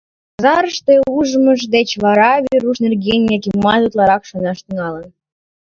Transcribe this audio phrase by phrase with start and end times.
[0.35, 5.07] Пазарыште ужмыж деч вара Веруш нерген Якимат утларак шонаш тӱҥалын.